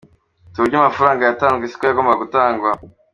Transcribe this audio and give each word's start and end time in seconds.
Ati 0.47 0.57
“Uburyo 0.59 0.75
amafaranga 0.79 1.21
yatanzwe 1.23 1.65
siko 1.69 1.83
yagombaga 1.85 2.21
gutangwa. 2.23 2.69